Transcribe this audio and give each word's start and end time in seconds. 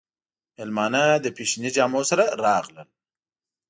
مېلمانه 0.57 1.03
له 1.23 1.29
فېشني 1.35 1.69
جامو 1.75 2.01
سره 2.09 2.25
راغلل. 2.43 2.87